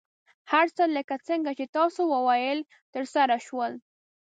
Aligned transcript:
هر 0.51 0.67
څه 0.75 0.83
لکه 0.95 1.15
څنګه 1.27 1.51
چې 1.57 1.65
تاسو 1.75 2.01
وویل، 2.13 2.59
ترسره 2.93 3.37
شول. 3.45 3.73